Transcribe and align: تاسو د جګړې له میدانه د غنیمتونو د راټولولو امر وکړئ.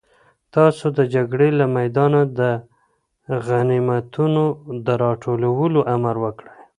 تاسو 0.55 0.85
د 0.97 0.99
جګړې 1.13 1.49
له 1.59 1.65
میدانه 1.77 2.21
د 2.39 2.41
غنیمتونو 3.47 4.43
د 4.85 4.87
راټولولو 5.03 5.79
امر 5.95 6.15
وکړئ. 6.23 6.53